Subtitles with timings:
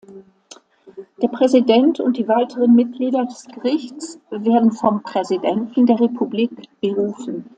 [1.21, 6.49] Der Präsident und die weiteren Mitglieder des Gerichts werden vom Präsidenten der Republik
[6.81, 7.45] berufen.